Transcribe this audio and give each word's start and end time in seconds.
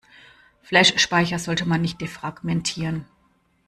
Flashspeicher 0.63 1.37
sollte 1.37 1.67
man 1.67 1.81
nicht 1.81 2.01
defragmentieren. 2.01 3.05